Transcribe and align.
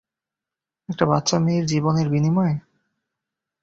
একটা 0.89 1.05
বাচ্চা 1.05 1.37
মেয়ের 1.39 1.65
জীবনের 1.65 2.07
বিনিময়ে! 2.09 2.55